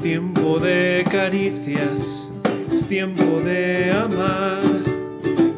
[0.00, 2.32] Es tiempo de caricias,
[2.72, 4.62] es tiempo de amar,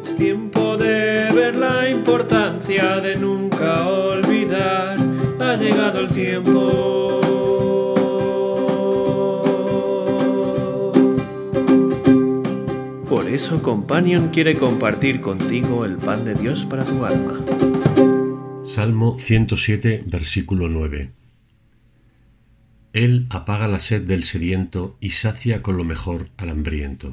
[0.03, 4.97] es tiempo de ver la importancia de nunca olvidar.
[5.39, 7.21] Ha llegado el tiempo.
[13.07, 17.39] Por eso Companion quiere compartir contigo el pan de Dios para tu alma.
[18.65, 21.22] Salmo 107, versículo 9.
[22.93, 27.09] Él apaga la sed del sediento y sacia con lo mejor al hambriento.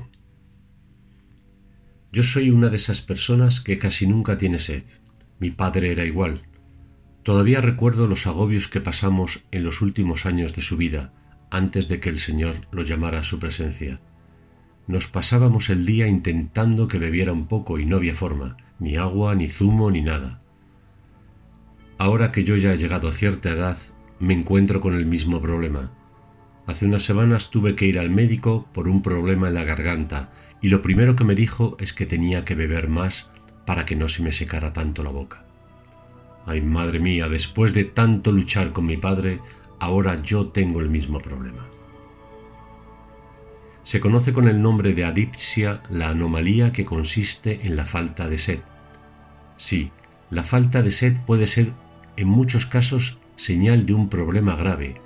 [2.13, 4.83] Yo soy una de esas personas que casi nunca tiene sed.
[5.39, 6.43] Mi padre era igual.
[7.23, 11.15] Todavía recuerdo los agobios que pasamos en los últimos años de su vida,
[11.51, 14.01] antes de que el Señor lo llamara a su presencia.
[14.87, 19.35] Nos pasábamos el día intentando que bebiera un poco y no había forma, ni agua,
[19.35, 20.43] ni zumo, ni nada.
[21.97, 23.79] Ahora que yo ya he llegado a cierta edad,
[24.21, 25.91] me encuentro con el mismo problema.
[26.67, 30.69] Hace unas semanas tuve que ir al médico por un problema en la garganta y
[30.69, 33.33] lo primero que me dijo es que tenía que beber más
[33.65, 35.45] para que no se me secara tanto la boca.
[36.47, 39.41] Ay, madre mía, después de tanto luchar con mi padre,
[39.79, 41.67] ahora yo tengo el mismo problema.
[43.83, 48.37] Se conoce con el nombre de adipsia la anomalía que consiste en la falta de
[48.37, 48.61] sed.
[49.57, 49.91] Sí,
[50.31, 51.73] la falta de sed puede ser
[52.17, 54.97] en muchos casos señal de un problema grave.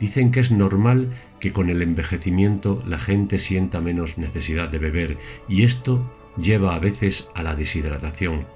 [0.00, 5.18] Dicen que es normal que con el envejecimiento la gente sienta menos necesidad de beber
[5.48, 8.46] y esto lleva a veces a la deshidratación,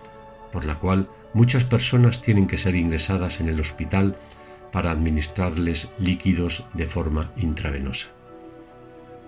[0.52, 4.16] por la cual muchas personas tienen que ser ingresadas en el hospital
[4.72, 8.08] para administrarles líquidos de forma intravenosa.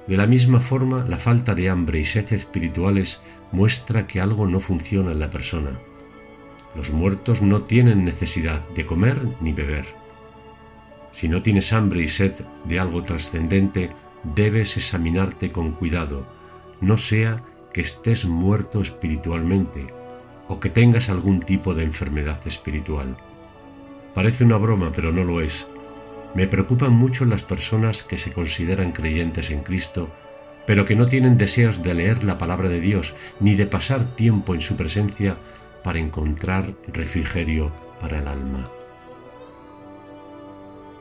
[0.09, 3.23] De la misma forma, la falta de hambre y sed espirituales
[3.53, 5.79] muestra que algo no funciona en la persona.
[6.75, 10.00] Los muertos no tienen necesidad de comer ni beber.
[11.13, 13.91] Si no tienes hambre y sed de algo trascendente,
[14.23, 16.27] debes examinarte con cuidado,
[16.81, 19.87] no sea que estés muerto espiritualmente
[20.49, 23.17] o que tengas algún tipo de enfermedad espiritual.
[24.15, 25.67] Parece una broma, pero no lo es.
[26.35, 30.11] Me preocupan mucho las personas que se consideran creyentes en Cristo,
[30.67, 34.55] pero que no tienen deseos de leer la palabra de Dios ni de pasar tiempo
[34.55, 35.37] en su presencia
[35.83, 37.71] para encontrar refrigerio
[38.01, 38.69] para el alma.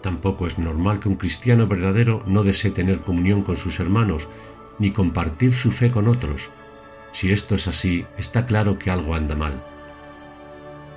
[0.02, 4.28] Tampoco es normal que un cristiano verdadero no desee tener comunión con sus hermanos
[4.80, 6.50] ni compartir su fe con otros.
[7.12, 9.62] Si esto es así, está claro que algo anda mal.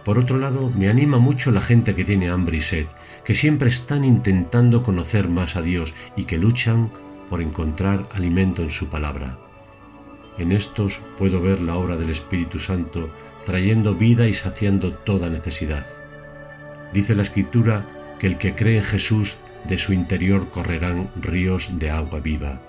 [0.04, 2.86] Por otro lado, me anima mucho la gente que tiene hambre y sed,
[3.24, 6.90] que siempre están intentando conocer más a Dios y que luchan
[7.30, 9.38] por encontrar alimento en su palabra.
[10.38, 13.10] En estos puedo ver la obra del Espíritu Santo
[13.44, 15.86] trayendo vida y saciando toda necesidad.
[16.92, 17.86] Dice la Escritura
[18.22, 22.60] que el que cree en Jesús, de su interior correrán ríos de agua viva.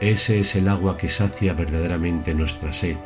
[0.00, 2.96] Ese es el agua que sacia verdaderamente nuestra sed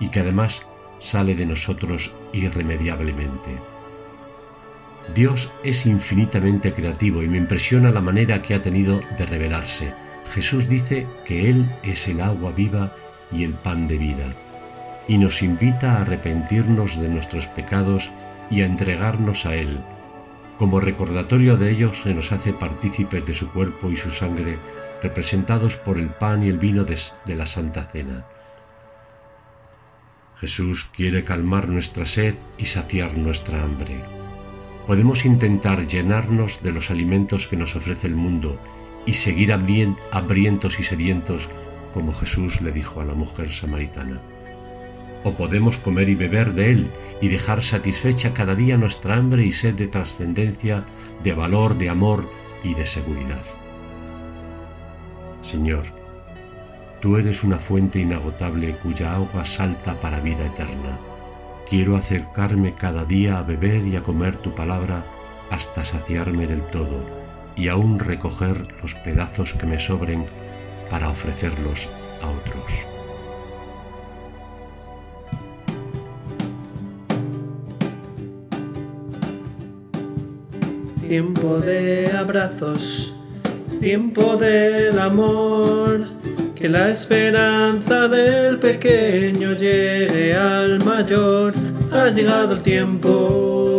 [0.00, 0.66] y que además
[0.98, 3.52] sale de nosotros irremediablemente.
[5.14, 9.94] Dios es infinitamente creativo y me impresiona la manera que ha tenido de revelarse.
[10.34, 12.94] Jesús dice que Él es el agua viva
[13.32, 14.34] y el pan de vida
[15.08, 18.10] y nos invita a arrepentirnos de nuestros pecados
[18.50, 19.80] y a entregarnos a Él.
[20.62, 24.60] Como recordatorio de ellos se nos hace partícipes de su cuerpo y su sangre,
[25.02, 26.96] representados por el pan y el vino de,
[27.26, 28.26] de la Santa Cena.
[30.36, 34.04] Jesús quiere calmar nuestra sed y saciar nuestra hambre.
[34.86, 38.56] Podemos intentar llenarnos de los alimentos que nos ofrece el mundo
[39.04, 41.50] y seguir hambrientos y sedientos
[41.92, 44.20] como Jesús le dijo a la mujer samaritana
[45.24, 46.90] o podemos comer y beber de él
[47.20, 50.84] y dejar satisfecha cada día nuestra hambre y sed de trascendencia,
[51.22, 52.28] de valor, de amor
[52.64, 53.42] y de seguridad.
[55.42, 55.84] Señor,
[57.00, 60.98] tú eres una fuente inagotable cuya agua salta para vida eterna.
[61.68, 65.04] Quiero acercarme cada día a beber y a comer tu palabra
[65.50, 67.22] hasta saciarme del todo
[67.56, 70.26] y aún recoger los pedazos que me sobren
[70.90, 71.88] para ofrecerlos
[72.22, 72.91] a otros.
[81.12, 83.12] Tiempo de abrazos,
[83.80, 86.06] tiempo del amor,
[86.54, 91.52] que la esperanza del pequeño llegue al mayor,
[91.92, 93.76] ha llegado el tiempo.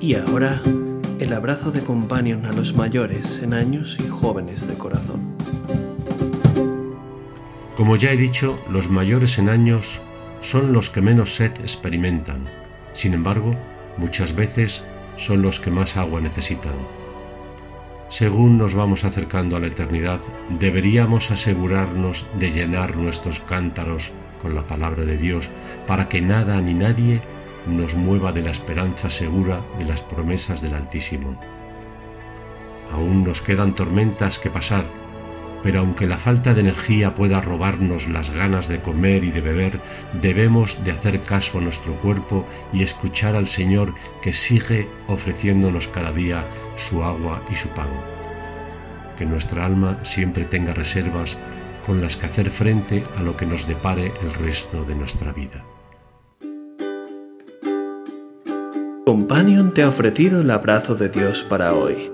[0.00, 0.60] Y ahora,
[1.20, 5.20] el abrazo de companion a los mayores en años y jóvenes de corazón.
[7.76, 10.02] Como ya he dicho, los mayores en años
[10.40, 12.63] son los que menos sed experimentan
[12.94, 13.54] sin embargo,
[13.98, 14.84] muchas veces
[15.16, 16.72] son los que más agua necesitan.
[18.08, 20.20] Según nos vamos acercando a la eternidad,
[20.58, 25.50] deberíamos asegurarnos de llenar nuestros cántaros con la palabra de Dios
[25.86, 27.20] para que nada ni nadie
[27.66, 31.40] nos mueva de la esperanza segura de las promesas del Altísimo.
[32.92, 34.84] Aún nos quedan tormentas que pasar,
[35.64, 39.80] pero aunque la falta de energía pueda robarnos las ganas de comer y de beber,
[40.20, 46.12] debemos de hacer caso a nuestro cuerpo y escuchar al Señor que sigue ofreciéndonos cada
[46.12, 46.44] día
[46.76, 47.88] su agua y su pan.
[49.16, 51.38] Que nuestra alma siempre tenga reservas
[51.86, 55.64] con las que hacer frente a lo que nos depare el resto de nuestra vida.
[59.06, 62.13] Companion te ha ofrecido el abrazo de Dios para hoy.